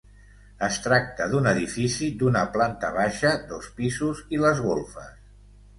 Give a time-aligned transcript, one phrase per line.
[0.67, 5.19] Es tracta d'un edifici d'una planta baixa, dos pisos i les golfes.